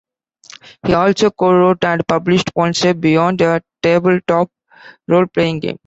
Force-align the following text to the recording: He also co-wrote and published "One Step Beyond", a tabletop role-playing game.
He 0.83 0.95
also 0.95 1.29
co-wrote 1.29 1.83
and 1.83 2.01
published 2.07 2.49
"One 2.55 2.73
Step 2.73 2.99
Beyond", 2.99 3.39
a 3.41 3.61
tabletop 3.83 4.49
role-playing 5.07 5.59
game. 5.59 5.77